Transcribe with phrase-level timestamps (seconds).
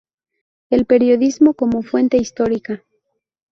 [0.71, 2.83] El periodismo como fuente histórica".